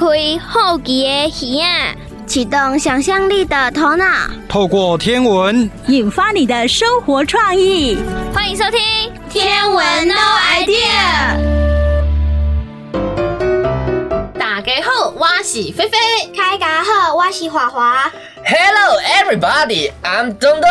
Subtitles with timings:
[0.00, 0.06] 开
[0.38, 1.94] 好奇的耳
[2.26, 4.06] 启动想象力的头脑，
[4.48, 7.98] 透过天文引发你的生活创意。
[8.32, 8.80] 欢迎收听
[9.30, 11.56] 《天文 No Idea》。
[15.49, 15.97] 是菲菲。
[16.35, 18.11] 开家好，我是华华。
[18.45, 20.69] Hello everybody, I'm 东东。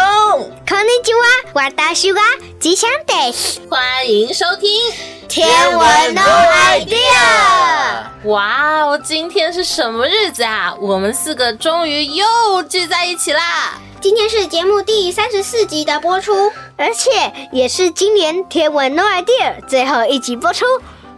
[0.67, 2.21] こんにちは，私は
[2.61, 3.61] 吉祥です。
[3.69, 4.71] 欢迎收听《
[5.29, 6.23] 天文 No
[6.77, 6.97] Idea》。
[8.29, 10.75] 哇哦，今天是什么日子啊？
[10.81, 13.79] 我们四个终于又聚在一起啦！
[14.01, 17.11] 今天是节目第三十四集的播出，而且
[17.53, 20.65] 也是今年《天文 No Idea》最后一集播出。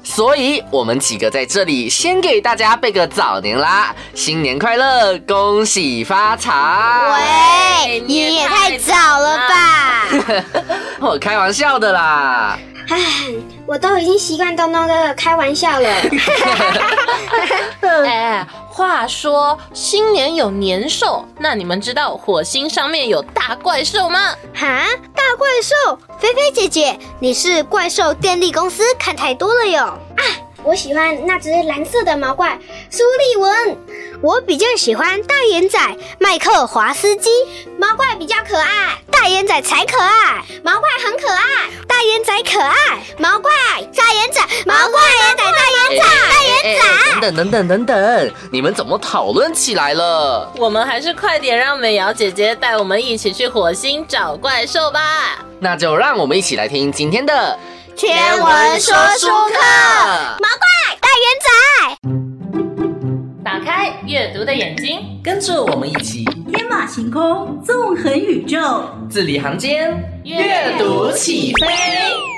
[0.03, 3.95] 所以，我们几个在这里先给大家拜个早年啦！
[4.13, 6.51] 新年快乐，恭喜发财！
[7.85, 10.07] 喂，你也太早了吧！
[10.99, 12.57] 我开玩笑的啦。
[12.89, 12.97] 唉，
[13.65, 15.89] 我都已经习惯东东的开玩笑了。
[18.05, 24.33] 哎，话说新年有年兽，那你们知道火星上面有大怪兽吗？
[24.55, 25.99] 哈，大怪兽！
[26.17, 29.83] 菲菲姐姐，你是怪兽电力公司看太多了哟。
[29.83, 30.23] 啊，
[30.63, 32.57] 我喜欢那只蓝色的毛怪
[32.89, 33.77] 苏利文。
[34.21, 35.79] 我比较喜欢大眼仔
[36.19, 37.29] 麦克华斯基。
[37.77, 40.41] 毛怪比较可爱，大眼仔才可爱。
[40.63, 42.75] 毛怪很可爱，大眼仔可爱。
[43.17, 43.51] 毛怪，
[43.97, 45.00] 大眼仔，毛怪，
[47.21, 50.51] 等等等等等等，你们怎么讨论起来了？
[50.57, 54.99] 我们还是快点让美瑶姐姐带我们一起去火星找怪兽吧。
[55.59, 57.57] 那就让我们一起来听今天的
[57.95, 59.59] 天文说书课。
[60.39, 61.51] 毛怪，大眼仔。
[63.43, 69.91] 打开阅读的眼睛，跟着我们一起天马行空，纵横宇宙，字里行间
[70.23, 72.30] 阅读起飞。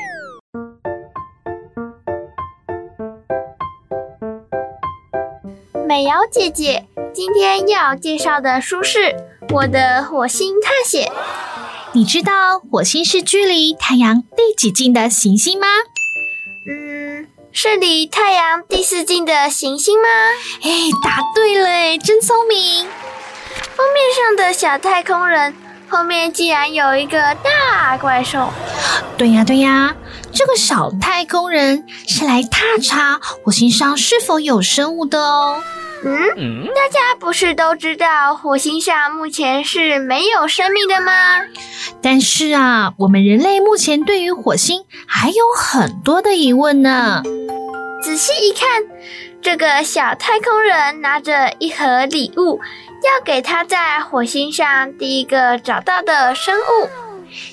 [5.94, 8.98] 美瑶姐姐，今天要介绍的书是
[9.54, 11.08] 《我的火星探险》。
[11.92, 15.68] 你知道火星是距离太阳第几近的行星吗？
[16.68, 20.08] 嗯，是离太阳第四近的行星吗？
[20.64, 20.70] 哎，
[21.04, 22.88] 答对了，真聪明。
[23.76, 25.54] 封面上的小太空人
[25.88, 28.50] 后面竟然有一个大怪兽。
[29.16, 29.96] 对呀，对呀，
[30.32, 35.62] 这个小太空人是来探查火星上是否有生物的哦。
[36.06, 41.12] 嗯，大家不是都知道火星上目前是没有生命的吗？
[42.02, 47.24] 但是啊，我们人类目前对于火星还有很多的疑问呢。
[48.02, 48.84] 仔细一看，
[49.42, 52.60] 这个小太空人拿着一盒礼物，
[53.04, 56.90] 要给他在火星上第一个找到的生物。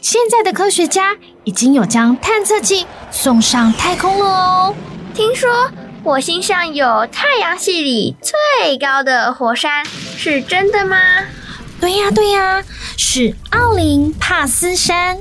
[0.03, 4.75] 现在的科学家已经有将探测器送上太空了哦。
[5.15, 5.49] 听说。
[6.03, 9.85] 火星上有太阳系里最高的火山，
[10.17, 10.97] 是真的吗？
[11.79, 12.65] 对呀，对呀，
[12.97, 15.19] 是奥林帕斯山，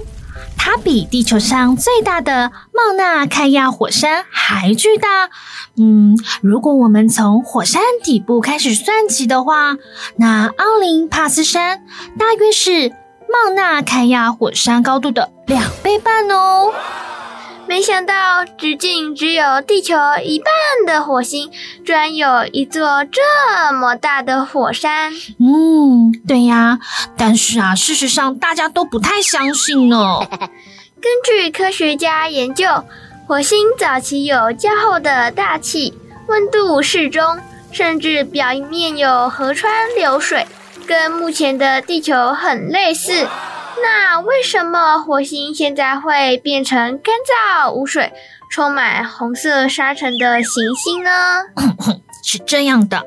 [0.57, 5.29] 它比地球上最大的冒纳开亚火山还巨大。
[5.77, 9.75] 嗯，如果我们从火山底部开始算起的话，
[10.15, 11.83] 那奥林帕斯山
[12.17, 12.89] 大约是
[13.29, 16.73] 冒纳开亚火山高度的两倍半哦。
[17.69, 20.51] 没想到，直径只有地球一半
[20.87, 21.51] 的火星，
[21.85, 25.13] 居然有一座这么大的火山。
[25.37, 26.79] 嗯，对呀。
[27.15, 30.17] 但是啊，事实上大家都不太相信呢。
[30.99, 32.65] 根据科学家研究，
[33.27, 35.93] 火星早期有较厚的大气，
[36.27, 37.37] 温度适中，
[37.71, 40.47] 甚至表面有河川流水，
[40.87, 43.27] 跟目前的地球很类似。
[43.81, 48.11] 那为什么火星现在会变成干燥无水、
[48.51, 51.11] 充满红色沙尘的行星呢？
[52.23, 53.05] 是这样的，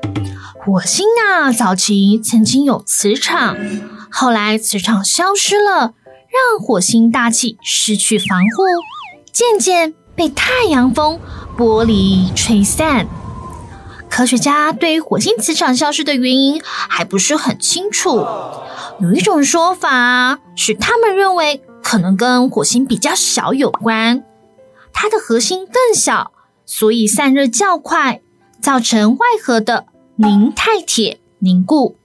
[0.65, 3.57] 火星啊，早期曾经有磁场，
[4.11, 5.95] 后来磁场消失了，
[6.31, 8.65] 让火星大气失去防护，
[9.33, 11.21] 渐渐被太阳风
[11.57, 13.07] 剥离吹散。
[14.09, 18.27] 科学家对于火星磁场消失的原因还不是很清楚。
[19.01, 24.25] 有一种说法是，他们认为可能跟火星比较小有关，
[24.93, 26.33] 它的核心更小，
[26.65, 28.21] 所以散热较快，
[28.61, 29.87] 造成外核的
[30.17, 31.97] 凝态铁凝固。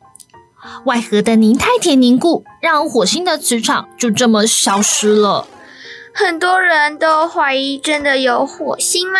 [0.85, 5.47] 外核的凝态铁凝固，让火星的磁场就这么消失了。
[6.13, 9.19] 很多人都怀疑，真的有火星吗？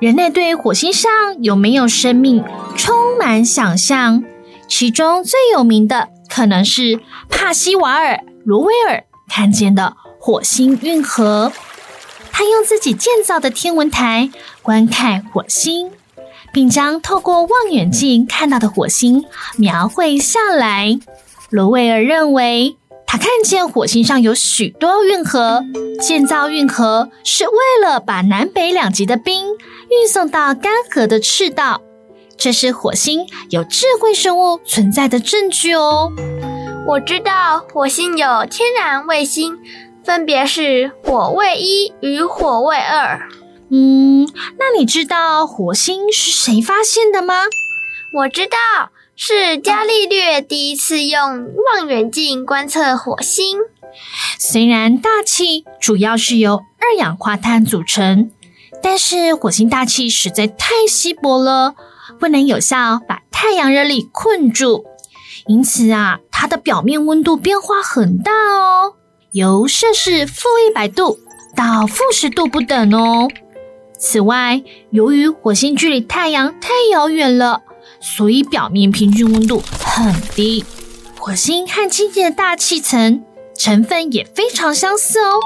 [0.00, 1.10] 人类对火星上
[1.42, 2.42] 有没有生命
[2.74, 4.24] 充满想象，
[4.66, 6.08] 其中最有名的。
[6.28, 8.14] 可能是帕西瓦尔·
[8.44, 11.52] 罗威尔看见的火星运河，
[12.30, 14.30] 他用自己建造的天文台
[14.62, 15.90] 观看火星，
[16.52, 19.24] 并将透过望远镜看到的火星
[19.56, 20.98] 描绘下来。
[21.50, 22.76] 罗威尔认为，
[23.06, 25.64] 他看见火星上有许多运河，
[26.00, 29.46] 建造运河是为了把南北两极的冰
[29.90, 31.80] 运送到干涸的赤道。
[32.38, 36.12] 这是火星有智慧生物存在的证据哦。
[36.86, 39.58] 我知道火星有天然卫星，
[40.04, 43.28] 分别是火卫一与火卫二。
[43.70, 44.26] 嗯，
[44.58, 47.42] 那你知道火星是谁发现的吗？
[48.14, 53.58] 我知道，是伽利略第一次用望远镜观测火星。
[54.38, 58.30] 虽然大气主要是由二氧化碳组成，
[58.82, 61.74] 但是火星大气实在太稀薄了。
[62.18, 64.84] 不能有效把太阳热力困住，
[65.46, 68.94] 因此啊，它的表面温度变化很大哦，
[69.32, 71.18] 由摄氏负一百度
[71.54, 73.28] 到负十度不等哦。
[73.98, 77.62] 此外，由于火星距离太阳太遥远了，
[78.00, 80.64] 所以表面平均温度很低。
[81.18, 83.24] 火星和今天的大气层
[83.56, 85.40] 成分也非常相似哦。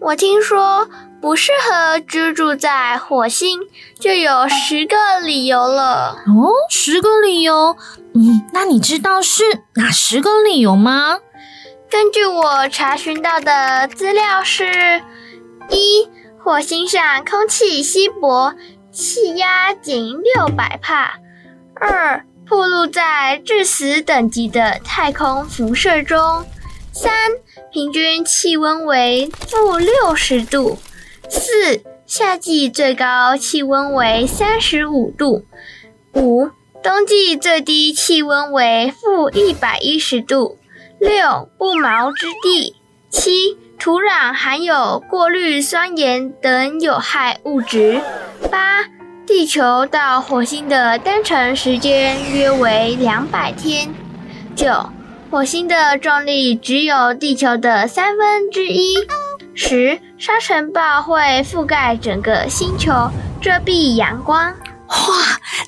[0.00, 0.88] 我听说。
[1.22, 3.60] 不适合居住在火星，
[4.00, 6.16] 就有十个理由了。
[6.26, 7.76] 哦，十个理由？
[8.12, 9.44] 嗯，那你知道是
[9.76, 11.20] 哪十个理由吗？
[11.88, 15.00] 根据我查询到的资料是：
[15.70, 16.08] 一、
[16.42, 18.52] 火星上空气稀薄，
[18.90, 21.20] 气压仅六百帕；
[21.76, 26.44] 二、暴露在致死等级的太空辐射中；
[26.92, 27.12] 三、
[27.70, 30.76] 平均气温为负六十度。
[31.32, 35.46] 四、夏季最高气温为三十五度。
[36.12, 36.50] 五、
[36.82, 40.58] 冬季最低气温为负一百一十度。
[41.00, 42.76] 六、不毛之地。
[43.08, 48.02] 七、土壤含有过滤酸盐等有害物质。
[48.50, 48.84] 八、
[49.26, 53.88] 地球到火星的单程时间约为两百天。
[54.54, 54.90] 九、
[55.30, 58.96] 火星的重力只有地球的三分之一。
[59.54, 62.92] 十、沙尘暴会覆盖整个星球，
[63.40, 64.54] 遮蔽阳光。
[64.86, 64.96] 哇，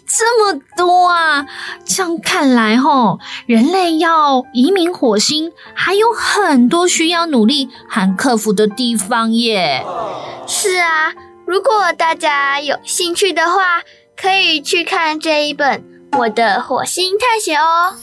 [0.07, 1.45] 这么多啊！
[1.85, 9.85] 这样看来，吼，人类要移民火星，还有很多需要努力和克服的地方耶。
[10.47, 11.13] 是啊，
[11.45, 13.83] 如果大家有兴趣的话，
[14.17, 15.81] 可以去看这一本
[16.17, 17.97] 《我的火星探险》哦。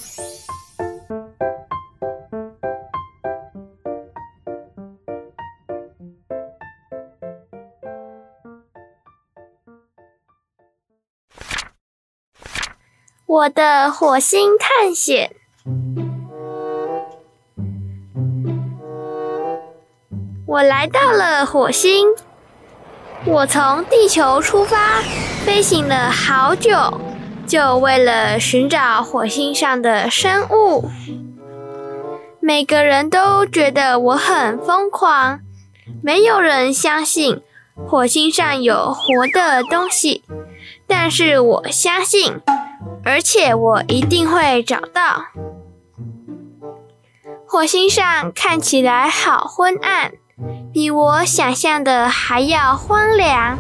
[13.32, 15.32] 我的火星探险。
[20.46, 22.10] 我来到了火星。
[23.24, 25.02] 我从地球出发，
[25.46, 27.00] 飞行了好久，
[27.48, 30.90] 就为了寻找火星上的生物。
[32.42, 35.40] 每个人都觉得我很疯狂，
[36.04, 37.42] 没有人相信
[37.88, 40.22] 火星上有活的东西，
[40.86, 42.42] 但是我相信。
[43.04, 45.26] 而且我一定会找到。
[47.48, 50.14] 火星上看起来好昏暗，
[50.74, 53.58] 比我想象的还要荒凉。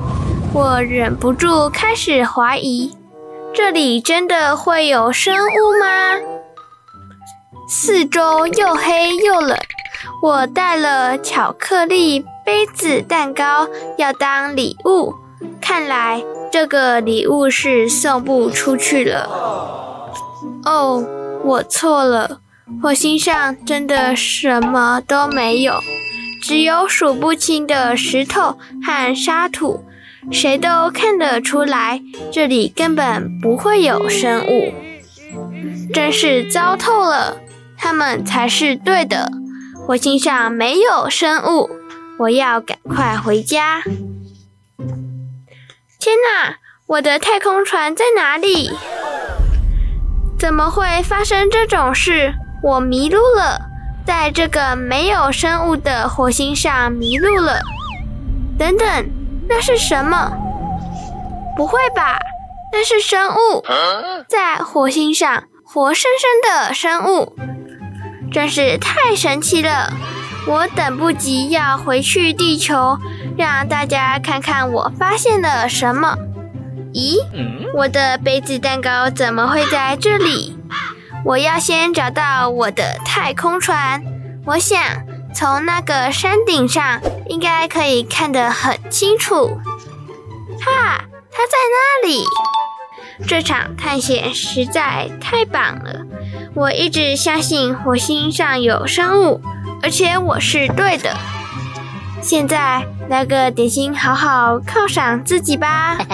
[0.54, 2.96] 我忍不住开始怀疑：
[3.54, 6.20] 这里真的会有生物吗？
[7.68, 9.58] 四周又黑又冷，
[10.22, 13.68] 我带了巧克力杯子蛋糕
[13.98, 15.14] 要当礼物，
[15.62, 16.24] 看来。
[16.52, 20.12] 这个礼物是送不出去了。
[20.66, 21.04] 哦，
[21.44, 22.42] 我错了。
[22.82, 25.80] 火星上真的什么都没有，
[26.42, 29.86] 只有数不清的石头和沙土。
[30.32, 34.74] 谁都看得出来，这里根本不会有生物。
[35.94, 37.38] 真是糟透了，
[37.78, 39.32] 他们才是对的。
[39.88, 41.70] 火星上没有生物，
[42.20, 43.82] 我要赶快回家。
[46.02, 46.56] 天哪，
[46.88, 48.72] 我的太空船在哪里？
[50.40, 52.34] 怎么会发生这种事？
[52.64, 53.70] 我迷路了，
[54.04, 57.62] 在这个没有生物的火星上迷路了。
[58.58, 59.12] 等等，
[59.48, 60.32] 那是什么？
[61.56, 62.18] 不会吧？
[62.74, 63.64] 那是生物，
[64.28, 67.36] 在火星上活生生的生物，
[68.32, 69.94] 真是太神奇了！
[70.48, 72.98] 我等不及要回去地球。
[73.38, 76.18] 让大家看看我发现了什么？
[76.94, 77.18] 咦，
[77.74, 80.58] 我的杯子蛋糕怎么会在这里？
[81.24, 84.04] 我要先找到我的太空船。
[84.46, 84.80] 我想
[85.34, 89.60] 从那个山顶上应该可以看得很清楚。
[90.60, 92.24] 哈，它在那里！
[93.28, 96.06] 这场探险实在太棒了！
[96.56, 99.42] 我一直相信火星上有生物，
[99.84, 101.16] 而且我是对的。
[102.22, 105.98] 现在来个点心，好好犒赏自己吧。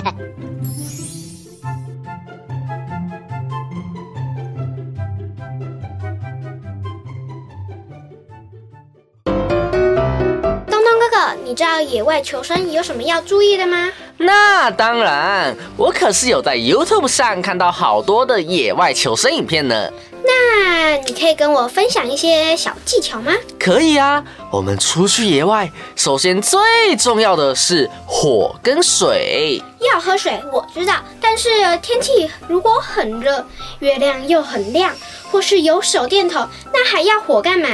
[11.44, 13.90] 你知道野外求生有什么要注意的吗？
[14.18, 19.90] 那当然，我可是有在 YouTube 上看到好多的野外求生影片呢。
[20.24, 23.32] 那你可以跟我分享一些小技巧吗？
[23.60, 26.60] 可以啊，我们出去野外，首先最
[26.98, 29.62] 重要的是火跟水。
[29.80, 31.50] 要喝水，我知道，但是
[31.82, 33.46] 天气如果很热，
[33.80, 34.94] 月亮又很亮，
[35.32, 37.70] 或是有手电筒，那还要火干嘛？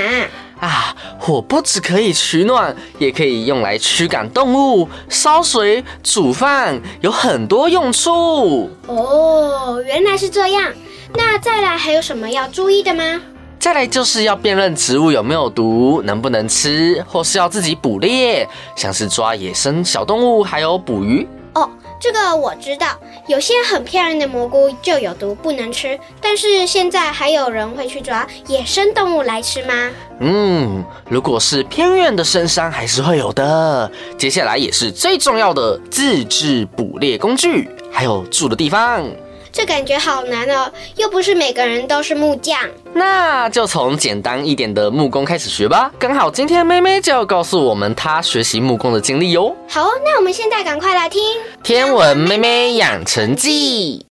[0.59, 8.69] 啊，火不只可以取暖，也可以用来驱赶动物、烧水、煮饭，有很多用处。
[8.87, 10.71] 哦，原来是这样。
[11.15, 13.21] 那再来还有什么要注意的吗？
[13.59, 21.27] 再来就是要辨认植物有没有毒，能不能吃，或是要自己捕猎，像是抓野生小动物，还有捕鱼。
[21.53, 21.69] 哦。
[22.01, 22.87] 这个我知道，
[23.27, 25.97] 有些很漂亮的蘑菇就有毒，不能吃。
[26.19, 29.89] 但是现在还有人会去抓野生动物来吃吗？
[30.19, 33.89] 嗯，如果是偏远的深山，还是会有的。
[34.17, 39.09] 接下来也是最重要的自制捕猎工具，还有住的地方。
[39.53, 42.59] 这感觉好难哦，又不是每个人都是木匠。
[42.91, 45.91] 那就从简单一点的木工开始学吧。
[45.99, 49.55] 刚好今天妹妹就要告诉我们她学习木工的经历哟。
[49.69, 51.21] 好，那我们现在赶快来听
[51.61, 54.03] 《天文妹妹养成记》，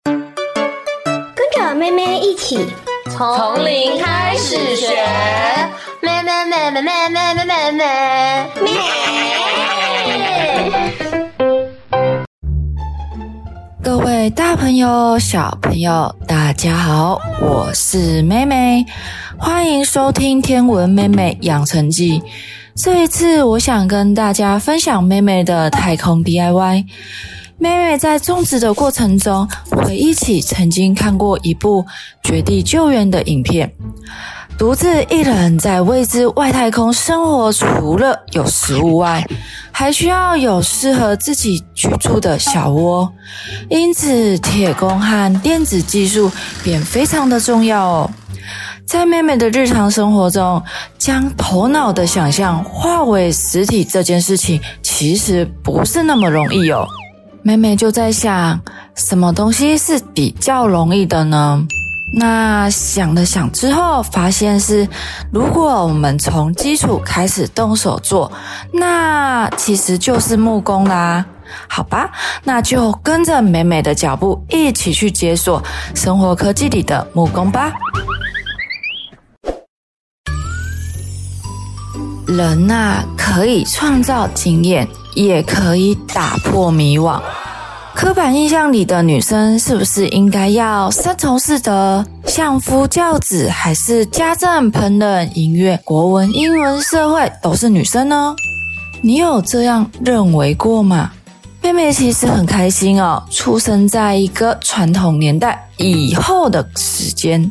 [1.35, 2.67] 跟着妹妹一起
[3.11, 4.89] 从零开始学。
[6.03, 7.83] 妹妹妹妹妹妹妹妹妹
[8.61, 9.60] 妹。
[14.01, 18.87] 各位大朋友、小朋友，大家好，我是妹妹，
[19.37, 22.19] 欢迎收听《天文妹妹养成记》。
[22.75, 26.87] 这一次，我想跟大家分享妹妹的太空 DIY。
[27.59, 31.85] 妹妹在种植的过程中，回忆起曾经看过一部
[32.23, 33.71] 绝地救援的影片。
[34.61, 39.27] 独自一人在未知外太空生活，除了有食物外，
[39.73, 43.11] 还需要有适合自己居住的小窝。
[43.71, 46.31] 因此，铁工和电子技术
[46.63, 48.11] 便非常的重要哦。
[48.85, 50.63] 在妹妹的日常生活中，
[50.99, 56.87] 将头脑的想象化为实体这件事情，其实不是那么容易哦。
[57.43, 58.61] 妹妹就在想，
[58.95, 61.67] 什么东西是比较容易的呢？
[62.13, 64.89] 那想了想之后，发现是
[65.33, 68.31] 如果我们从基础开始动手做，
[68.73, 71.25] 那其实就是木工啦。
[71.69, 72.11] 好吧，
[72.45, 75.63] 那就跟着美美的脚步一起去解锁
[75.95, 77.73] 生活科技里的木工吧。
[82.29, 87.21] 人呐、啊，可以创造经验，也可以打破迷惘。
[87.95, 98.35] 刻板印象里的女生是不是应该要三从四德，相夫教子，还是家政、烹饪、音乐、国文、英文、社会都是女生呢？
[99.03, 101.13] 你有这样认为过吗？
[101.63, 107.51] 妹妹其实很开心哦，出生在一个传统年代以后的时间。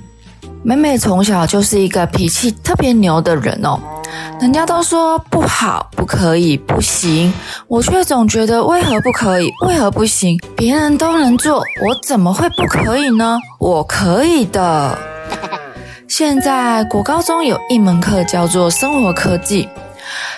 [0.61, 3.79] 美美从小就是一个脾气特别牛的人哦。
[4.41, 7.31] 人家都说不好，不可以，不行，
[7.67, 10.37] 我却总觉得为何不可以，为何不行？
[10.57, 13.39] 别人都能做，我怎么会不可以呢？
[13.59, 14.97] 我可以的。
[16.07, 19.69] 现在国高中有一门课叫做生活科技，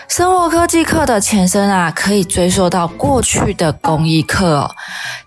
[0.08, 4.72] 生活科技课的前身啊，可以追溯到过去的工艺课哦，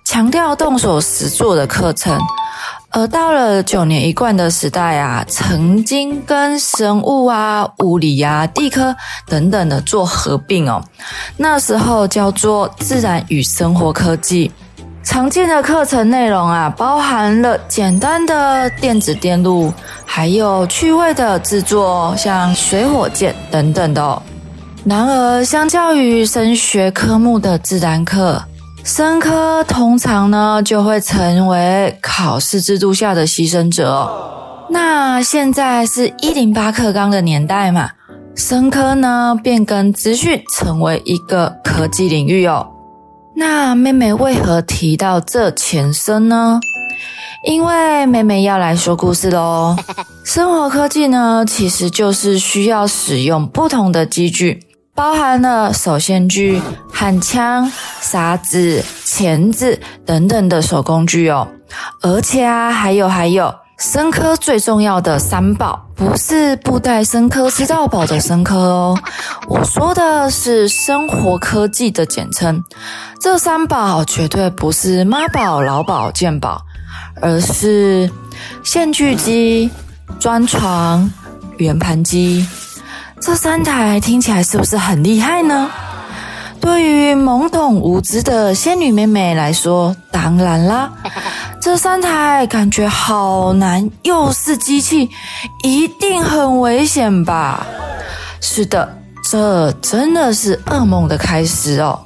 [0.04, 2.16] 强调动手实作的课程。
[2.96, 8.94] 而到了九年一贯的时代啊，曾经跟生物啊、物理啊、地科
[9.26, 10.80] 等等的做合并哦。
[11.36, 14.48] 那时候叫做自然与生活科技。
[15.02, 19.72] 常见的课程内容啊，包含了简单的电子电路，
[20.06, 24.22] 还有趣味的制作，像水火箭等等的哦。
[24.84, 28.40] 然而，相较于升学科目的自然课，
[28.84, 34.66] 生科通常呢，就会成为考试制度下的牺牲者哦。
[34.68, 37.88] 那现在是一零八课纲的年代嘛，
[38.34, 42.68] 生科呢变更资讯成为一个科技领域哦。
[43.34, 46.60] 那妹妹为何提到这前身呢？
[47.46, 49.74] 因为妹妹要来说故事喽。
[50.26, 54.60] 生活科技呢，其实就是需要使用不同的机具。
[54.94, 57.70] 包含了手线锯、焊枪、
[58.00, 61.48] 砂纸、钳子等等的手工具哦，
[62.00, 68.98] 而且啊，还有还有，生科最重要的三宝，不是布袋生科吃到饱的生科哦，
[69.48, 72.62] 我说的是生活科技的简称。
[73.20, 76.62] 这三宝绝对不是妈宝、老宝、健宝，
[77.20, 78.08] 而是
[78.62, 79.68] 线锯机、
[80.20, 81.10] 专床、
[81.56, 82.46] 圆盘机。
[83.24, 85.70] 这三台听起来是不是很厉害呢？
[86.60, 90.92] 对于懵懂无知的仙女妹妹来说，当然啦，
[91.58, 95.08] 这三台感觉好难，又是机器，
[95.62, 97.66] 一定很危险吧？
[98.42, 98.94] 是的，
[99.30, 101.98] 这真的是噩梦的开始哦。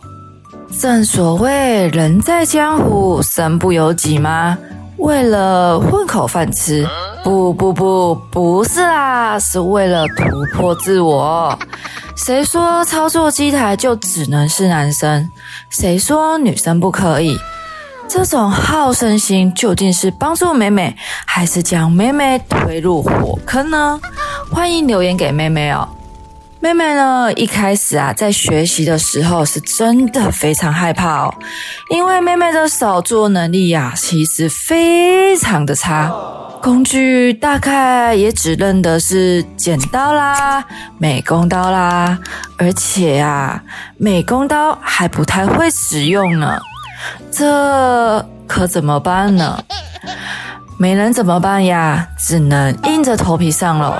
[0.78, 4.56] 正所谓人在江湖，身不由己吗？
[4.98, 6.86] 为了混口饭吃？
[7.22, 10.24] 不不不，不是啊，是为了突
[10.56, 11.56] 破自我。
[12.16, 15.30] 谁说操作机台就只能是男生？
[15.70, 17.38] 谁说女生不可以？
[18.08, 24.00] 这种好胜心究竟是帮助妹妹，还是将妹妹推入火坑呢？
[24.50, 25.86] 欢迎留言给妹妹哦。
[26.60, 31.34] 妹妹呢，一开始啊，在学习的时候是真的非常害怕哦，
[31.88, 36.12] 因为妹妹的手作能力呀，其实非常的差。
[36.60, 40.64] 工具大概也只认得是剪刀啦、
[40.98, 42.18] 美工刀啦，
[42.56, 43.62] 而且啊，
[43.96, 46.58] 美工刀还不太会使用呢。
[47.30, 49.62] 这可怎么办呢？
[50.76, 52.08] 没能怎么办呀？
[52.18, 53.94] 只能硬着头皮上喽。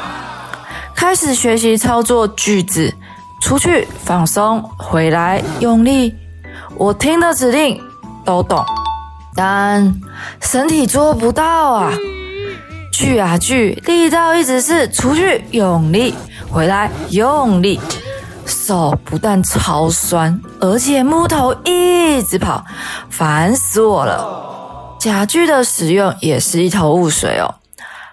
[0.98, 2.92] 开始学习操作锯子，
[3.40, 6.12] 出去放松，回来用力。
[6.76, 7.80] 我听的指令
[8.24, 8.64] 都懂，
[9.36, 9.94] 但
[10.40, 11.92] 身体做不到啊。
[12.92, 16.12] 锯啊锯，力道一直是出去用力，
[16.50, 17.78] 回来用力，
[18.44, 22.64] 手不但超酸，而且木头一直跑，
[23.08, 24.96] 烦死我了。
[24.98, 27.54] 夹锯的使用也是一头雾水哦，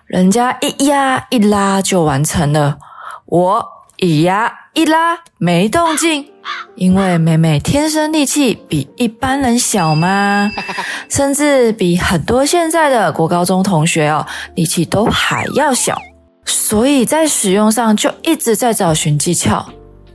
[0.06, 2.78] 人家一压一拉就完成了，
[3.26, 3.66] 我
[3.98, 6.32] 一压一拉没动静。
[6.76, 10.52] 因为妹妹天生力气比一般人小嘛，
[11.10, 15.98] 甚至比很多现在的国高中同学哦，力气都还要小，
[16.46, 19.66] 所以在使用上就一直在找寻技巧。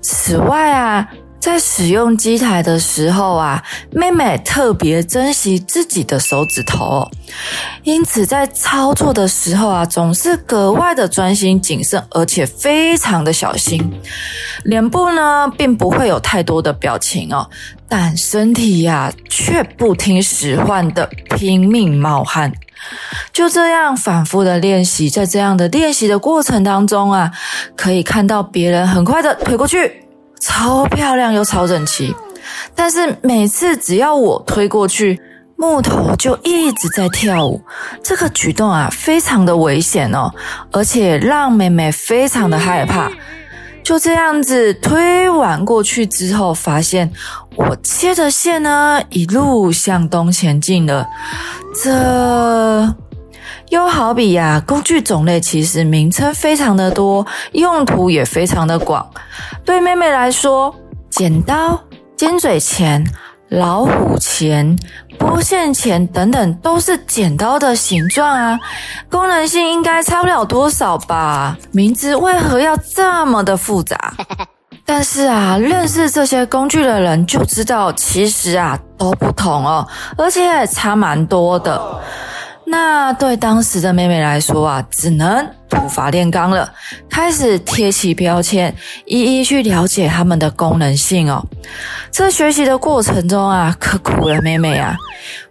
[0.00, 1.08] 此外啊。
[1.40, 7.08] 在使用机台的时候啊，妹妹特别珍惜自己的手指头，
[7.82, 13.90] 因此在操作的时候啊，总是格外的专心谨慎，而且非常的小心。
[14.64, 17.48] 脸部呢，并不会有太多的表情哦，
[17.88, 22.52] 但身体呀，却不听使唤的拼命冒汗。
[23.32, 27.30] 就这样反复的练习，在这样的练习的过程当中啊，
[27.74, 30.04] 可以看到别人很快的推过去。
[30.40, 32.16] 超漂亮又超整齐，
[32.74, 35.20] 但是每次只要我推过去，
[35.56, 37.62] 木头就一直在跳舞。
[38.02, 40.32] 这个举动啊，非常的危险哦，
[40.72, 43.10] 而且让妹妹非常的害怕。
[43.82, 47.10] 就这样子推完过去之后，发现
[47.56, 51.06] 我切的线呢，一路向东前进了。
[51.82, 52.94] 这
[53.70, 59.08] 又好比呀、啊，工具种类其实名称非常的多，用途也非常的广。
[59.64, 60.74] 对妹妹来说，
[61.08, 61.80] 剪刀、
[62.16, 63.04] 尖嘴钳、
[63.48, 64.76] 老虎钳、
[65.18, 68.58] 拨线钳等等，都是剪刀的形状啊，
[69.08, 71.56] 功能性应该差不了多少吧？
[71.70, 74.12] 名字为何要这么的复杂？
[74.84, 79.86] 但是啊，认识这些工具的人就知道，其实啊都不同哦，
[80.18, 82.00] 而且差蛮多的。
[82.70, 86.72] 那对当时的妹妹来说啊，只能土法炼钢了，
[87.08, 88.72] 开始贴起标签，
[89.06, 91.44] 一一去了解它们的功能性哦。
[92.12, 94.96] 这学习的过程中啊，可苦了妹妹啊。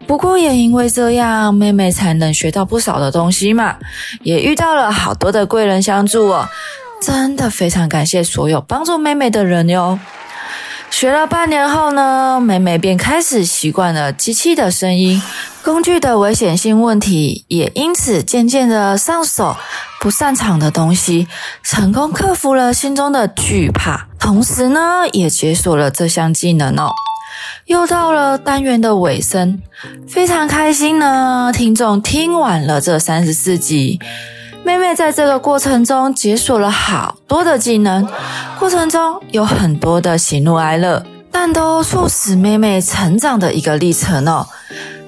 [0.08, 3.76] 不过也因为这样，妹妹才能学到不少的东西嘛，
[4.24, 6.48] 也遇到了好多的贵人相助哦。
[7.02, 10.00] 真的非常感谢所有帮助妹妹的人哟。
[10.92, 15.22] 学了半年后呢，妹妹便开始习惯了机器的声音。
[15.64, 19.56] 工具的危险性问题也因此渐渐的上手
[20.00, 21.28] 不擅长的东西，
[21.64, 26.92] 成功克服了心中的惧怕，同时呢，也解锁了这项技能哦。
[27.66, 29.62] 又到了单元的尾声，
[30.08, 31.52] 非常开心呢。
[31.54, 34.00] 听众听完了这三十四集，
[34.70, 38.08] 妹妹在这个过程中解锁了好多的技能，
[38.60, 44.46] 过程中有很多的喜怒哀乐，但都促使妹妹成长的一个历程哦。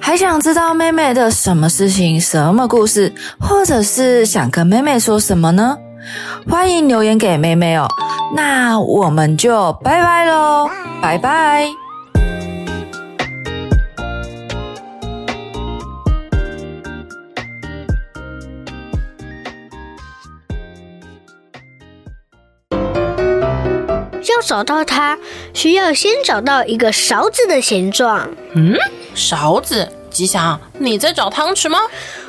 [0.00, 5.76] 还想知道妹妹的什么事情、什么故事，或者是想跟妹妹说什么呢？
[6.50, 7.86] 欢迎留言给妹妹哦。
[8.34, 10.68] 那我们就拜拜喽，
[11.00, 11.81] 拜拜。
[24.42, 25.16] 找到它，
[25.54, 28.28] 需要先找到一个勺子的形状。
[28.54, 28.76] 嗯，
[29.14, 31.78] 勺子，吉祥，你在找汤匙吗？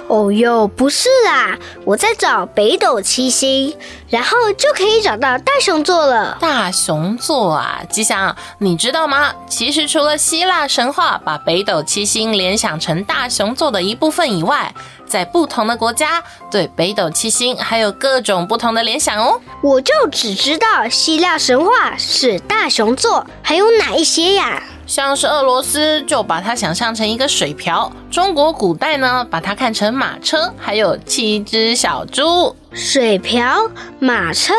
[0.10, 3.74] 哦哟，不是啦，我在找北斗七星，
[4.10, 6.38] 然后就可以找到大熊座了。
[6.42, 9.34] 大熊座啊，吉祥，你知道吗？
[9.48, 14.74] 其实除了希腊神话把北斗七星联想成大熊座的一部分以外，
[15.14, 19.40] 在不同的国家对北斗七星还有各种不同的联想哦。
[19.62, 24.64] 我就只知道希腊神话是大熊座，还有哪一些呀？
[24.88, 32.56] 像是俄罗斯就把它想象成一个水瓢，中国古代呢把它看成马车，还有七只小猪。
[32.74, 34.52] 水瓢、马车、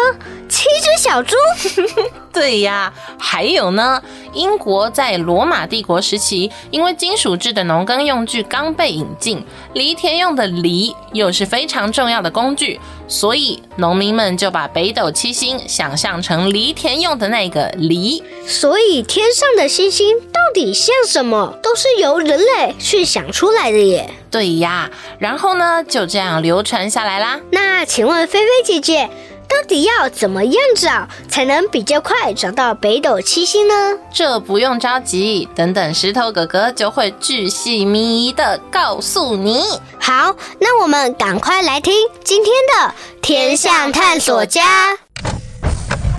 [0.55, 1.35] 七只小猪。
[2.33, 4.01] 对呀，还有呢，
[4.33, 18.23] 英国在罗马帝国时期，因为金属制的农耕用具刚被引进，犁田用的犁又是非常重要的工具，所以农民们就把北斗七星想象成犁田用的那个犁。
[18.47, 24.11] 所以天上的星星到底像什么，都是由人类去想出来的耶。
[24.31, 24.91] 对呀，
[25.21, 27.41] 然后呢，就这样流传下来啦。
[27.53, 29.09] 那请问菲菲姐姐，
[29.49, 33.99] 到底要怎么样找才能比较快找到北斗七星呢？
[34.13, 39.63] 这不用着急，等等石头哥哥就会巨细靡遗的告诉你。
[40.01, 44.99] 好，那我们赶快来听今天的天象探索家，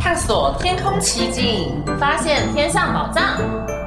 [0.01, 3.37] 探索天空奇景，发现天象宝藏，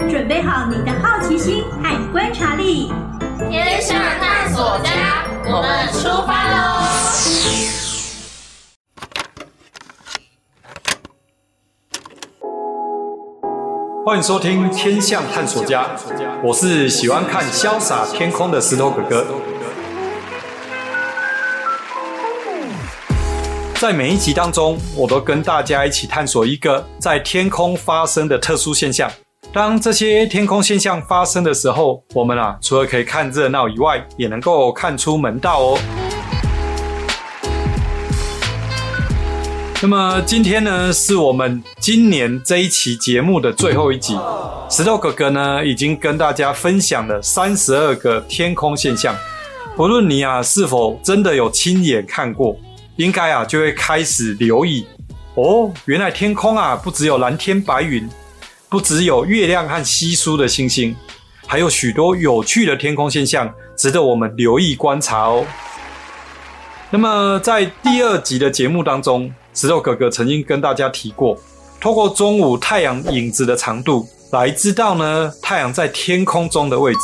[0.09, 2.93] 准备好你的好奇心和观察力。
[3.51, 4.91] 天象探索家，
[5.47, 7.88] 我们出发喽！
[14.09, 15.85] 欢迎收听《天象探索家》，
[16.43, 19.27] 我是喜欢看潇洒天空的石头哥哥。
[23.75, 29.11] 在每一集当中，我都跟大家一起探索一个在天空发生的特殊现象。
[29.53, 35.79] 当这些天空现象发生的时候，我们啊，除了可以看热闹以外，也能够看出门道哦。
[39.81, 44.19] 那么今天呢，是我们今年这一期节目的最后一集。
[44.69, 49.15] 石头哥哥呢，已经跟大家分享了三十二个天空现象。
[49.77, 52.59] 不论你啊是否真的有亲眼看过，
[52.97, 54.85] 应该啊就会开始留意
[55.37, 55.73] 哦。
[55.85, 58.09] 原来天空啊，不只有蓝天白云。
[58.69, 60.95] 不只有月亮和稀疏的星星，
[61.47, 65.47] 还有许多有趣的天空现象，值得我们留意观察哦。
[66.91, 71.37] 那么，在第二集的节目当中，石头哥哥曾经跟大家提过，
[71.81, 77.01] 透过中午太阳影子的长度来知道呢太阳在天空中的位置。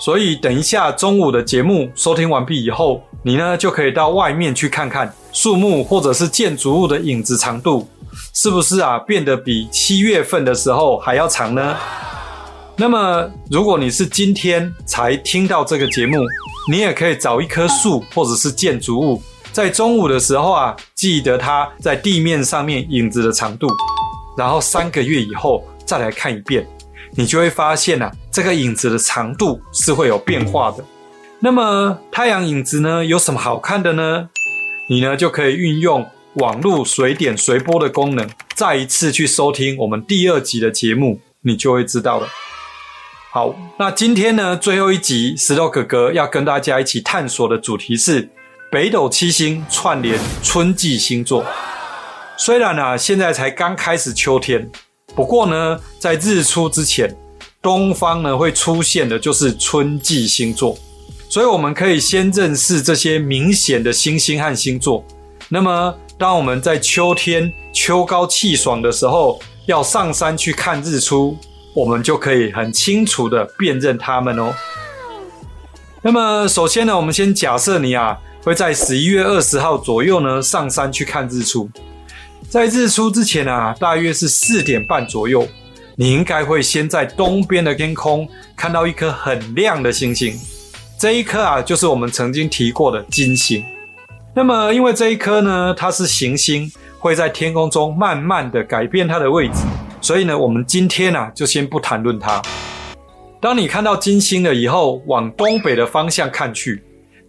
[0.00, 7.88] 所以，等一下中午的节目收听完毕以后，你呢就可以到外面去看看树木或者是建筑物的影子长度。
[8.32, 11.76] 是不是啊，变得比七月份的时候还要长呢？
[12.76, 16.18] 那么，如果你是今天才听到这个节目，
[16.68, 19.22] 你也可以找一棵树或者是建筑物，
[19.54, 23.68] 在中午的时候啊，记得它在地面上面影子的长度，
[24.36, 26.66] 然后三个月以后再来看一遍，
[27.12, 30.84] 你就会发现啊，这个影子的长度是会有变化的。
[31.38, 34.28] 那么，太阳影子呢，有什么好看的呢？
[34.88, 36.04] 你呢，就可以运用。
[36.34, 42.26] 网络随点随播的功能，再一次去收听我们第二集的节目，你就会知道了。
[43.30, 48.28] 好，那今天呢，最后一集，石头哥哥要跟大家一起探索的主题是
[48.74, 51.44] 北斗七星串联春季星座。
[52.36, 54.68] 虽然啊，现在才刚开始秋天，
[55.14, 57.08] 不过呢，在日出之前，
[57.62, 60.76] 东方呢会出现的就是春季星座，
[61.28, 65.04] 所以我们可以先认识这些明显的星星和星座。
[65.48, 71.38] 那么，当我们在秋天秋高气爽的时候，要上山去看日出，
[71.76, 74.52] 我们就可以很清楚的辨认它们哦。
[76.02, 81.68] 那么，首先呢，我们先假设你啊会在十一月二十号左右呢上山去看日出。
[82.50, 85.48] 在日出之前啊，大约是四点半左右，
[85.96, 90.38] 你应该会先在东边的天空看到一颗很亮的星星。
[90.98, 93.64] 这一颗啊，就是我们曾经提过的金星。
[94.34, 99.62] 那么，因为这一颗呢，它是行星，会在天空中慢慢的改变它的位置，
[100.02, 102.42] 所以呢，我们今天啊，就先不谈论它。
[103.40, 106.82] 当你看到金星了以后，往东北的方向看去，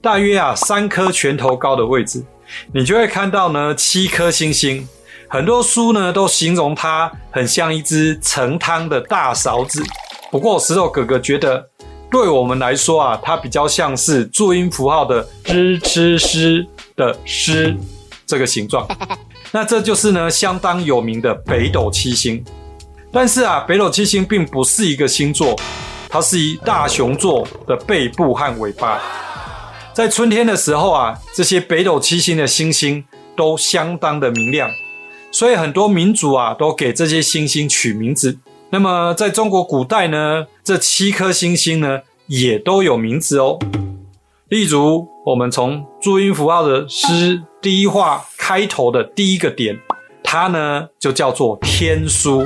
[0.06, 2.24] 大约啊三颗拳头高的位置，
[2.72, 4.88] 你就会看到呢七颗星星。
[5.28, 9.84] 很多书呢都形容它很像一只盛汤的大勺子，
[10.30, 11.68] 不过石头哥哥觉得，
[12.12, 16.64] 对我们来说啊，它比较像是注音符号的“支吃诗”
[16.96, 17.76] 的诗
[18.28, 18.88] 这个形状。
[19.52, 22.46] 那这就是呢相当有名的北斗七星。
[23.12, 25.60] 但是啊，北斗七星并不是一个星座，
[26.08, 29.02] 它是以大熊座的背部和尾巴。
[29.96, 33.02] 在春天的时候啊，这些北斗七星的星星
[33.34, 34.70] 都相当的明亮，
[35.32, 38.38] 所以很多民族啊都给这些星星取名字。
[38.72, 43.58] 那么在中国古代呢，这七颗星星呢也都有名字哦。
[44.50, 49.80] 例如，我们从注音符号的“诗”第一画开头的第一个点，
[50.22, 52.46] 它呢就叫做天书。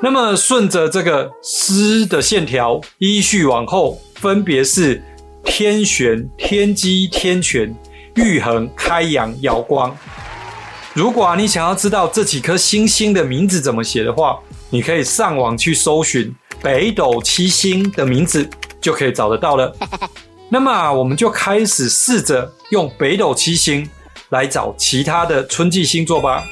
[0.00, 5.02] 那么顺着这个“诗”的线条，依序往后，分别是。
[5.44, 7.74] 天璇、天机、天权、
[8.14, 9.96] 玉衡、开阳、瑶光。
[10.92, 14.38] 如果啊，你想要知道这几颗星星的名字怎么写的话，
[14.70, 18.48] 你可以上网去搜寻北斗七星的名字，
[18.80, 19.74] 就可以找得到了。
[20.50, 23.88] 那么啊，我们就开始试着用北斗七星
[24.30, 26.44] 来找其他的春季星座吧。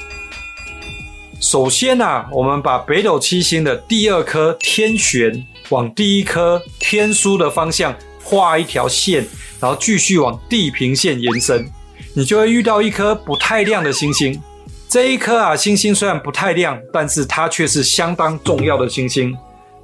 [1.41, 7.93] 首先啊，我们把北斗七星的第二颗天璇往第一颗天枢的方向。
[8.29, 9.25] 画一条线，
[9.59, 11.67] 然后继续往地平线延伸，
[12.13, 14.39] 你就会遇到一颗不太亮的星星。
[14.87, 19.35] 这一颗啊，星星虽然不太亮，但是它却是相当重要的星星。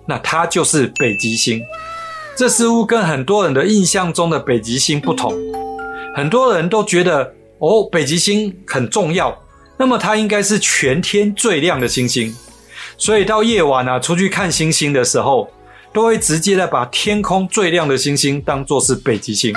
[0.06, 1.60] 那它就是北极星。
[2.36, 5.34] 这似乎跟很多人的印象中的北极星不同。
[6.16, 9.36] 很多人都觉得，哦，北极星很重要，
[9.78, 12.36] 那么它应该是全天最亮的星星。
[12.98, 15.50] 所以到夜晚啊，出去看星星的时候，
[15.96, 19.54] 都会直接的把天空最亮的星星当做是北极星。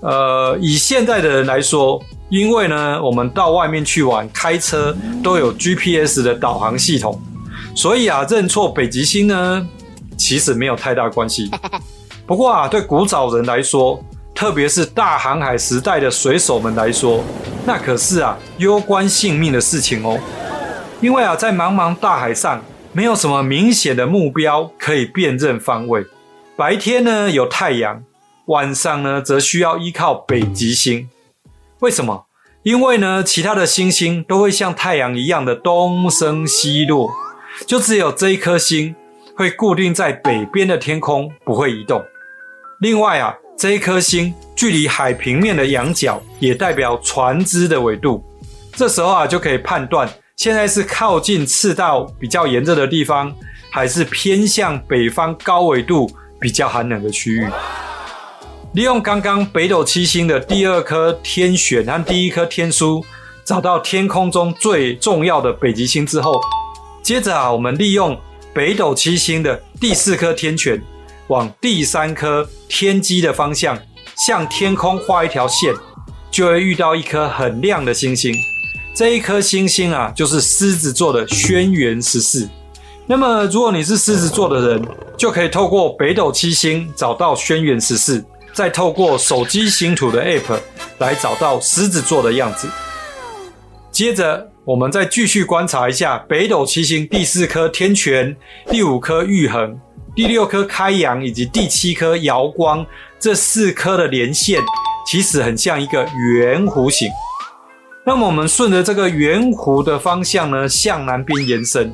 [0.00, 7.20] 呃，以现在的人来说，因为呢，我们到外面去玩，开车都有 GPS 的导航系统，
[7.74, 9.66] 所以啊，认错北极星呢，
[10.16, 11.50] 其实没有太大关系。
[12.24, 14.00] 不过啊，对古早人来说，
[14.32, 17.24] 特别是大航海时代的水手们来说，
[17.66, 20.16] 那可是啊，攸关性命的事情哦。
[21.00, 22.62] 因为啊，在茫茫大海上。
[22.98, 26.04] 没有什么明显的目标可以辨认方位。
[26.56, 28.02] 白天呢，有太阳，
[28.46, 31.08] 晚上呢则需要依靠北极星。
[31.78, 32.26] 为什么？
[32.64, 37.12] 因为呢，其他的星星都会像太阳一样的东升西落，
[37.68, 38.96] 就只有这一颗星
[39.36, 42.04] 会固定在北边的天空，不会移动。
[42.80, 48.24] 另外啊，这一颗星距离海平面的仰角也代表船只的纬度。
[48.72, 50.12] 这时候啊，就可以判断。
[50.38, 53.34] 现在是靠近赤道比较炎热的地方，
[53.72, 56.08] 还是偏向北方高纬度
[56.40, 57.48] 比较寒冷的区域？
[58.72, 63.04] 利用刚刚北斗七星的第二颗天璇和第一颗天书，
[63.44, 66.40] 找到天空中最重要的北极星之后，
[67.02, 68.16] 接着啊，我们利用
[68.54, 70.80] 北斗七星的第四颗天权，
[71.26, 73.76] 往第三颗天机的方向
[74.24, 75.74] 向天空画一条线，
[76.30, 78.32] 就会遇到一颗很亮的星星。
[78.98, 82.48] 这一颗星星啊，就是狮子座的轩辕十四。
[83.06, 84.84] 那么，如果你是狮子座的人，
[85.16, 90.58] 就可以透过北斗七星找到轩辕十四，再透过手机星图的 App
[90.98, 92.66] 来找到狮子座的样子。
[93.92, 98.36] 接着，我们再继续观察一下北斗七星第四颗天权、
[98.68, 99.78] 第五颗玉衡、
[100.16, 102.84] 第六颗开阳以及第七颗瑶光
[103.20, 104.60] 这四颗的连线，
[105.06, 107.08] 其实很像一个圆弧形。
[108.04, 111.92] 那么我们顺着这个圆弧的方向呢，向南边延伸，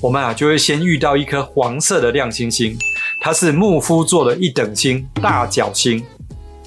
[0.00, 2.76] 我们啊就会先遇到一颗黄色的亮星星，
[3.20, 6.04] 它是牧夫座的一等星大角星。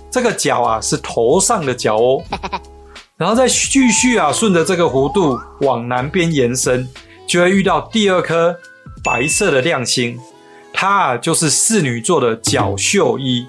[0.09, 2.23] 这个角啊是头上的角哦。
[3.17, 6.87] 然后再继续啊顺着这个弧度往南边延伸，
[7.27, 8.55] 就会遇到第二颗
[9.03, 10.17] 白色的亮星，
[10.73, 13.45] 它啊就是侍女座的角宿一，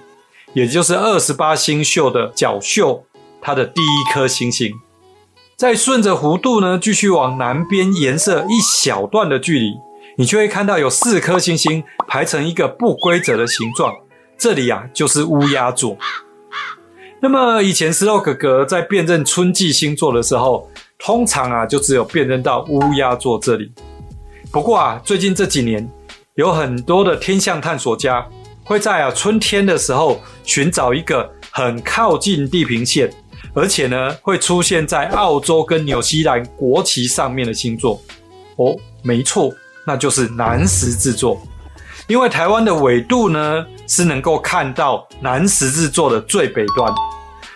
[0.53, 3.05] 也就是二十八星宿的角宿，
[3.41, 4.73] 它的第一颗星星。
[5.59, 9.75] 再顺着弧度呢，继续往南边延伸一小段的距离，
[10.17, 13.93] 你就会看到有四颗星星排成一个不规则的形状。
[14.39, 15.99] 这里啊，就是乌鸦座。
[17.21, 23.73] 那么以前石头哥哥在辨认春季星座的时候，通常啊，就只有辨认到乌鸦座这里。
[24.53, 25.91] 不过啊，最近这几年，
[26.37, 28.25] 有很多的天象探索家
[28.63, 33.13] 会在啊春天的时候寻找一个很靠近地平线。
[33.59, 38.01] 而且呢，会出现在澳洲跟纽西兰国旗上面的星座
[38.57, 39.53] 哦，没错，
[39.85, 41.41] 那就是南十字座。
[42.07, 46.95] 因为台湾的纬度呢是能够看到南十字座的最北端，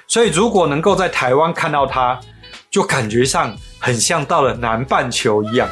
[0.09, 2.19] 所以如果能够在台湾看到它，
[2.69, 5.69] 就感觉上很像到了南半球一样。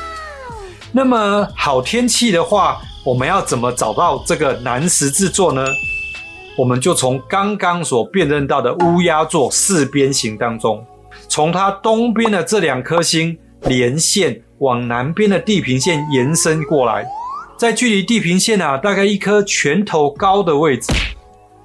[0.93, 5.66] 那么好天气的话，我们要怎么找到这个南十字座呢？
[6.61, 10.85] 我们就从刚刚所辨认到的乌鸦座四边形当中，
[11.27, 17.07] 从它东边的这两颗星连线往南边的地平线延伸过来，
[17.59, 20.92] 在距离地平线啊大概一颗拳头高的位置，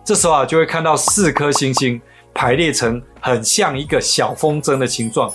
[0.06, 2.00] 这时候啊就会看到四颗星星
[2.34, 5.30] 排列成很像一个小风筝的形状。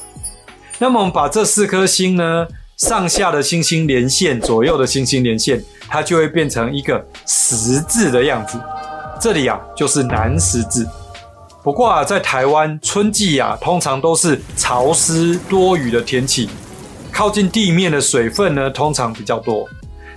[0.78, 2.46] 那么我们把这四颗星呢，
[2.78, 8.58] 上下的星星连线，左右的星星连线，它就会变成一个十字的样子。
[9.20, 10.88] 这里啊就是南十字。
[11.62, 16.48] 不过啊，在台湾春季啊，通常都是潮湿多雨的天气，
[17.12, 19.68] 靠近地面的水分呢，通常比较多。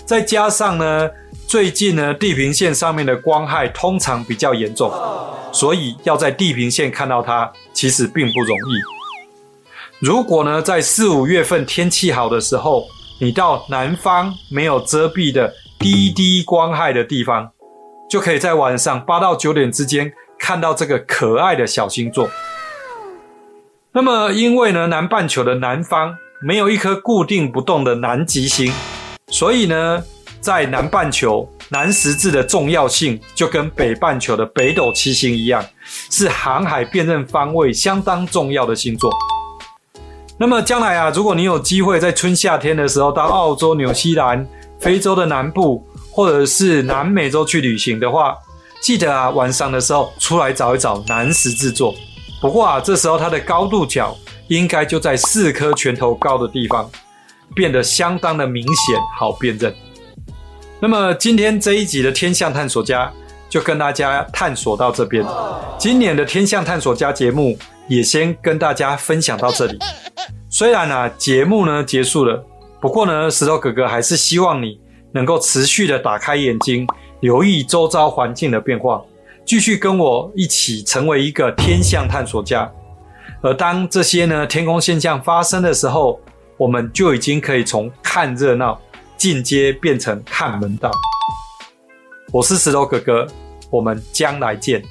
[0.06, 1.10] 再加上呢，
[1.46, 4.90] 最近呢，地平线上面的光害通常比较严重，
[5.52, 8.80] 所以要在地平线看到它，其实并不容易。
[10.00, 12.86] 如果呢，在四五月份天气好的时候，
[13.20, 17.50] 你到南方没有遮蔽的低低光害的地方，
[18.14, 20.14] 就可以在晚上八到九点之间。
[20.38, 22.30] 看到这个可爱的小星座。
[23.92, 28.72] 那么，因为呢，南半球的南方没有一颗固定不动的南极星，
[29.30, 30.04] 所以呢，
[30.40, 35.66] 在南半球南十字的重要性就跟北半球的北斗七星一样，
[36.12, 39.12] 是航海辨认方位相当重要的星座。
[40.38, 44.46] 那么将来啊，如果你有机会在春夏天的时候到澳洲、纽西兰、
[44.80, 48.38] 非洲的南部，或者是南美洲去旅行的话，
[48.84, 51.96] 记得啊，晚上的时候出来找一找南十字座。
[52.40, 54.16] 不过啊，这时候它的高度角
[54.48, 56.88] 应该就在四颗拳头高的地方，
[57.56, 59.74] 变得相当的明显，好辨认。
[60.80, 63.12] 那么今天这一集的天象探索家
[63.50, 65.26] 就跟大家探索到这边。
[65.80, 69.80] 今年的天象探索家节目也先跟大家分享到这里。
[70.50, 72.46] 虽然啊，节目呢结束了，
[72.80, 74.78] 不过呢，石头哥哥还是希望你
[75.14, 76.86] 能够持续的打开眼睛。
[77.22, 79.02] 留意周遭环境的变化，
[79.46, 82.70] 继续跟我一起成为一个天象探索家。
[83.42, 86.20] 而当这些呢天空现象发生的时候，
[86.58, 88.78] 我们就已经可以从看热闹
[89.16, 90.92] 进阶变成看门道。
[92.34, 93.26] 我是石头哥哥，
[93.70, 94.84] 我们将来见。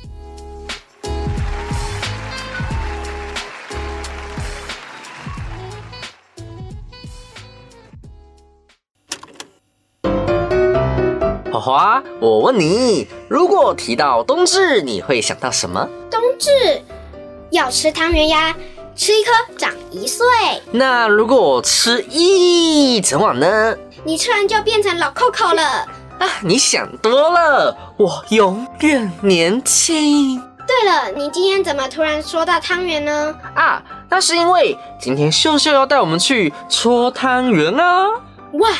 [11.60, 15.88] 花，我问你，如果提到冬至，你会想到什么？
[16.10, 16.50] 冬至
[17.50, 18.54] 要吃汤圆呀，
[18.96, 20.26] 吃一颗长一岁。
[20.70, 23.76] 那如果吃一整碗呢？
[24.04, 25.62] 你吃完就变成老扣扣了。
[25.62, 30.40] 啊，你想多了，我永远年轻。
[30.66, 33.34] 对了，你今天怎么突然说到汤圆呢？
[33.54, 38.06] 啊，那是因为今天秀秀要带我们去搓汤圆啊！
[38.52, 38.70] 哇！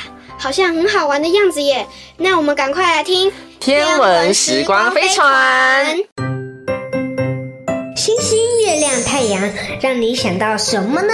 [0.42, 1.86] 好像很好玩的样子耶！
[2.16, 5.96] 那我们赶快来听天文时光飞船。
[7.94, 9.48] 星星、月亮、太阳，
[9.80, 11.12] 让你想到什么呢？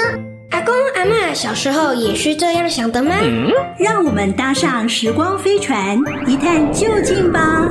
[0.52, 3.16] 阿公阿嬷小时候也是这样想的吗？
[3.20, 7.68] 嗯，让我们搭上时光飞船，一探究竟吧！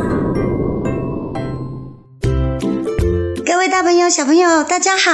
[3.43, 5.12] 各位大朋友、小朋友，大家好，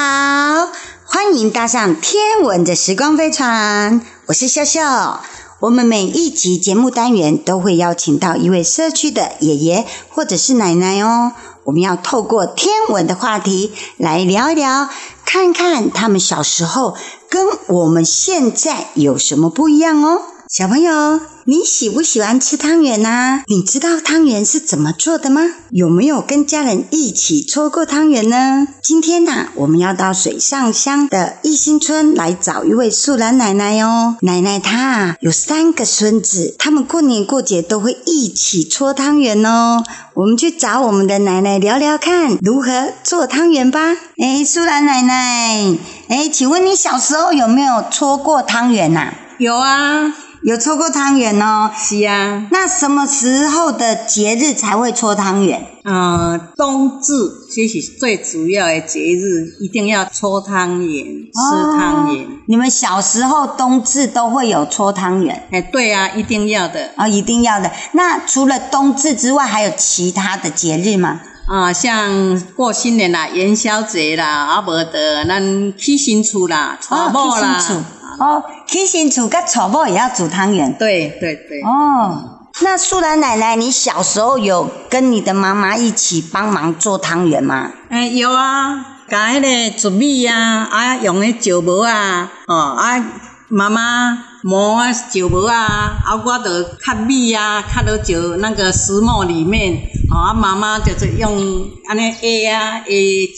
[1.05, 5.23] 欢迎搭上天文的时光飞船，我是笑笑。
[5.63, 11.31] 我们每一集节目单元都会邀请到一位社区的爷爷或者是奶奶哦，
[11.63, 14.89] 我们要透过天文的话题来聊一聊，
[15.25, 16.97] 看看他们小时候
[17.29, 20.21] 跟我们现在有什么不一样哦，
[20.55, 21.19] 小朋友。
[21.45, 23.41] 你喜不喜欢吃汤圆呢？
[23.47, 25.41] 你知道汤圆是怎么做的吗？
[25.71, 28.67] 有没有跟家人一起搓过汤圆呢？
[28.83, 34.15] 今天呢，我们要到水上乡的义兴村来找一位素兰奶奶哦。
[34.21, 39.83] 奶奶她啊有三个孙子，他们过年过节都会一起搓汤圆哦。
[40.13, 43.97] 我们去找我们的奶奶聊聊看如何做汤圆吧。
[44.17, 45.75] 哎，素兰奶奶，
[46.09, 49.15] 哎，请问你小时候有没有搓过汤圆呐？
[49.39, 50.13] 有啊。
[50.45, 52.47] 有搓过汤圆哦，是啊。
[52.51, 55.65] 那什么时候的节日才会搓汤圆？
[55.85, 57.13] 嗯、呃，冬至
[57.49, 62.25] 这是最主要的节日，一定要搓汤圆，吃汤圆。
[62.25, 62.27] 哦。
[62.47, 65.47] 你们小时候冬至都会有搓汤圆？
[65.51, 66.91] 哎，对啊，一定要的。
[66.97, 67.71] 啊、哦，一定要的。
[67.93, 71.21] 那除了冬至之外，还有其他的节日吗？
[71.47, 77.65] 啊、呃，像过新年啦、元宵节啦，啊，无的，咱起新厝啦、娶某啦。
[77.69, 77.83] 哦
[78.19, 80.73] 哦，起新厝跟草帽也要煮汤圆。
[80.73, 81.61] 对对对。
[81.63, 87.71] 哦，那素兰奶奶，你小时候有跟你的妈妈一起帮忙做汤圆吗？
[87.89, 89.47] 哎，有啊，甲迄个
[89.77, 93.03] 糯米啊，啊用迄石磨啊，哦啊，
[93.49, 99.81] 妈妈磨啊酒磨啊，啊我着较米啊，较多石那个石磨里面，
[100.13, 102.13] 啊妈妈就是用安尼
[102.43, 102.83] 压啊压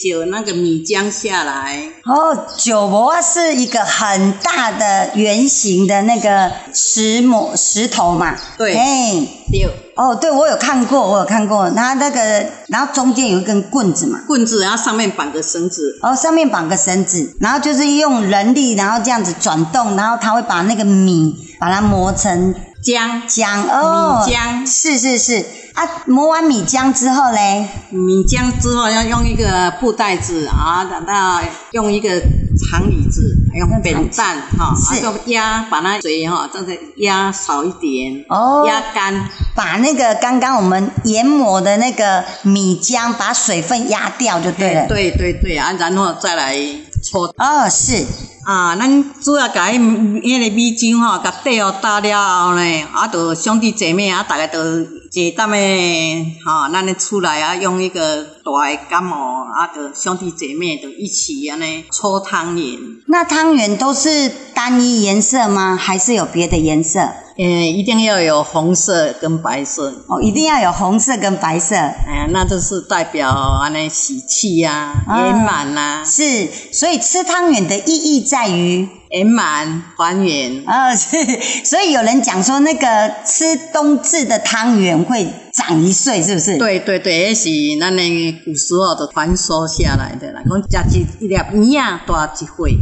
[0.02, 1.78] 酒那个米浆下来。
[2.04, 8.36] 哦，酒磨是一个很大的圆形的那个石磨石头嘛？
[8.58, 9.85] 对，哎，对。
[9.96, 11.70] 哦，对，我有看过，我有看过。
[11.70, 15.98] 它那个，然后中间有一根棍子嘛，棍子，然后上面绑个绳子。
[16.02, 25.82] 哦，上面绑个绳子，然后就是用人力，然后这样子转动，然后它会把那个米把它磨成浆浆哦，米浆是是是啊。
[26.04, 31.40] 磨完米浆之后嘞，米浆之后要用一个布袋子啊，等到
[31.72, 32.20] 用一个
[32.56, 39.28] 长椅子，还有扁担哈，四个，压把那水哈，正在压少一点哦，压干。
[39.54, 44.86] 把那个刚刚我们研磨的那个米浆，把水分压掉就对了。
[44.88, 46.56] 对对对啊，然后再来
[47.02, 47.26] 搓。
[47.36, 48.04] 哦，是
[48.46, 62.78] 啊，咱主要把迄迄个米酒吼，甲底哦打了后呢，啊，就兄弟姐妹啊，大家都坐等的，哈，咱咧出来啊，用一个大的感冒啊，就兄弟姐妹就一起安尼搓汤圆。
[63.08, 65.76] 那汤圆都是单一颜色吗？
[65.76, 67.00] 还是有别的颜色？
[67.38, 76.02] 嗯，一定要有红色跟白色哦，一定要有红色跟白色，哎，那就是代表安尼喜气呀、啊、圆满呐。
[76.02, 80.62] 是，所以吃汤圆的意义在于圆满团圆。
[80.66, 86.58] 哦，是，所以有人讲说，那个吃冬至的汤圆会长一岁，是不是？
[86.58, 87.48] 对对对，那是
[87.80, 92.76] 咱那个古时候的传说下来的啦，讲吃一粒米啊，大一岁。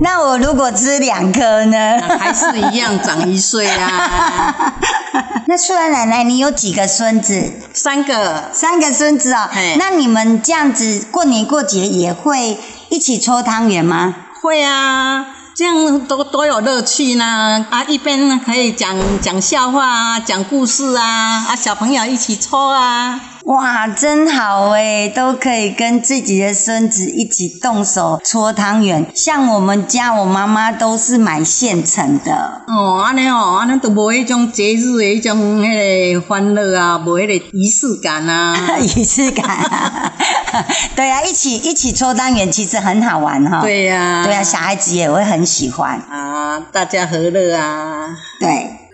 [0.00, 1.76] 那我如果吃两颗呢？
[2.20, 4.78] 还是一样长一岁啊。
[5.48, 7.50] 那素兰奶奶，你有几个孙子？
[7.72, 9.48] 三个，三个孙子哦。
[9.76, 12.58] 那你们这样子过年过节也会
[12.90, 14.14] 一起搓汤圆吗？
[14.40, 17.66] 会啊，这样都多有乐趣呢。
[17.70, 23.20] 啊，一边可以讲讲笑话啊，讲故事啊，啊，小朋友一起搓啊。
[23.44, 29.10] 哇，真好哎，都可以跟自己的孙子一起动手搓汤圆。
[29.14, 32.62] 像我们家，我妈妈都是买现成的。
[32.66, 40.12] 哦，安尼哦，安尼都无迄种节日的迄种迄个欢乐啊，无迄个仪式感啊， 仪式感啊。
[40.96, 43.62] 对啊，一起一起搓汤圆其实很好玩哈、哦。
[43.62, 48.08] 对呀、啊，对啊，小孩子也会很喜欢啊，大家和乐啊。
[48.40, 48.48] 对。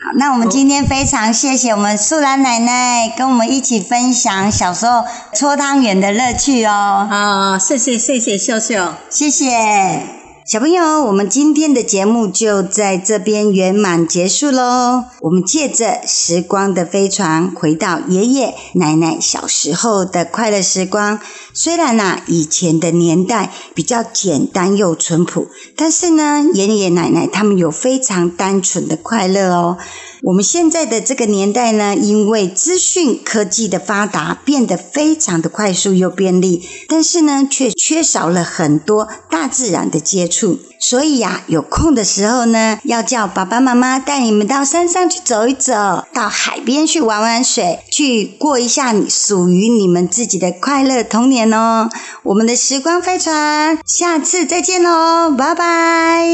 [0.04, 5.02] 好，那我们今天非常谢谢我们素兰奶奶跟我们一起分享小时候
[5.32, 7.08] 搓汤圆的乐趣哦。
[7.10, 10.02] 啊，谢谢谢谢秀秀，谢谢。
[10.46, 15.04] 小朋友，我们今天的节目就在这边圆满结束喽。
[15.22, 21.18] 我们借着时光的飞船，回到爷爷奶奶小时候的快乐时光。
[21.56, 25.46] 虽然呐，以前的年代比较简单又淳朴，
[25.76, 29.78] 但是呢，爷爷奶奶他们有非常单纯的快乐哦。
[30.22, 40.58] 我们现在的这个年代呢，因为资讯科技的发达，变得非常的快速又便利，但是呢，却缺少了很多大自然的接触。
[40.86, 45.72] 所以呀，有空的时候呢，要叫爸爸妈妈带你们到山上去走一走，
[46.12, 51.88] 到海边去玩玩水，去过一下你属于你们自己的快乐童年哦。
[52.22, 56.26] 我们的时光飞船，下次再见喽，拜拜。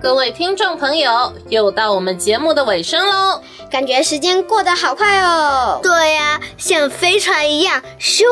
[0.00, 5.78] 各位听众朋友，又到我们节目的尾声喽，感觉时间过得好快哦。
[5.80, 8.24] 对呀、啊，像飞船一样，咻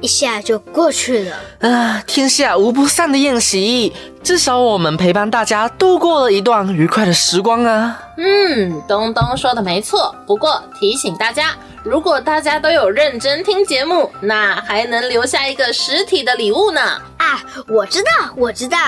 [0.00, 1.36] 一下就过去了。
[1.60, 8.00] 啊，天下无不散的宴席，至少我们陪伴大家度过了一段愉快的时光啊。
[8.16, 10.14] 嗯，东东说的没错。
[10.26, 16.80] 不过提醒大家，如果大家都有认真听节目，那还能留下一个实体的礼物呢。
[17.18, 18.78] 啊，我知道，我知道。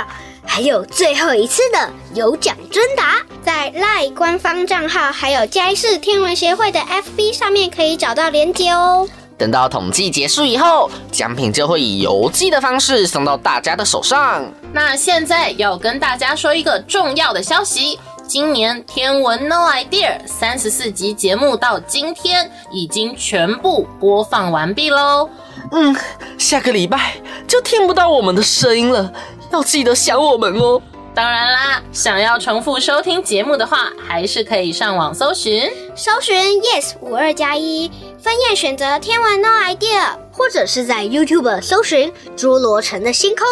[0.43, 9.09] 还有最后一次的有奖征答，在 LINE 官方账号还有嘉义市天文协会的 FB 上面可以找到链接哦。
[9.37, 14.45] 等到统计结束以后，奖品就会以邮寄的方式送到大家的手上。
[14.73, 25.29] 那现在要跟大家说一个重要的消息：今年天文 No Idea 三十四集节目到今天已经全部播放完毕喽。
[25.73, 25.97] 嗯，
[26.39, 27.15] 下个礼拜
[27.49, 29.13] 就听不到我们的声音了。
[29.51, 30.81] 要记得想我们哦！
[31.13, 43.45] 当然啦，想要重复收听节目的话，还是可以上网搜寻，搜寻 Yes 五二加一分页选择天文 No Idea，或者是在 YouTube 搜寻侏罗城的星空，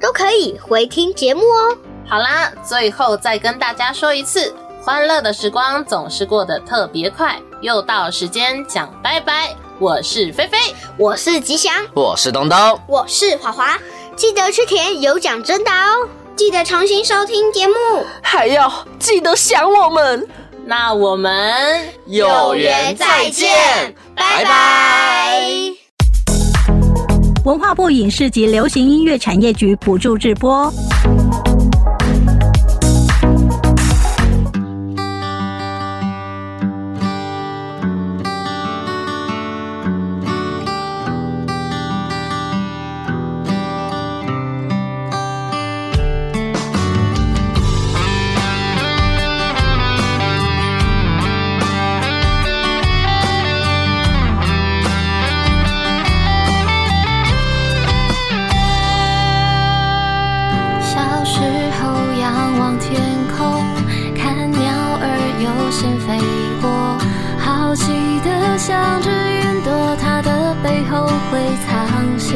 [0.00, 1.78] 都可以回听节目哦。
[2.06, 4.52] 好啦，最后再跟大家说一次，
[4.82, 9.54] 欢乐的时光总是过得特别快，又到时间讲拜拜。
[9.78, 10.58] 我是菲菲，
[10.98, 13.78] 我是吉祥，我是东东，我是华华。
[14.16, 16.08] 记得去填有奖征答哦！
[16.36, 17.74] 记得重新收听节目，
[18.20, 20.26] 还要记得想我们。
[20.66, 25.48] 那我们有缘再见，拜拜。
[27.44, 30.72] 文化部影视及流行音乐产业局补助直播。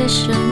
[0.08, 0.47] 生